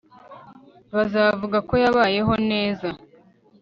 bazavuga 0.95 1.57
ko 1.67 1.73
yabayeho 1.83 2.33
neza 2.51 2.87